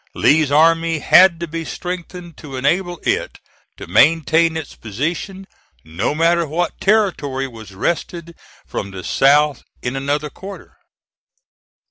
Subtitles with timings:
[0.15, 3.37] Lee's army had to be strengthened to enable it
[3.77, 5.45] to maintain its position,
[5.83, 8.33] no matter what territory was wrested
[8.65, 10.75] from the South in another quarter.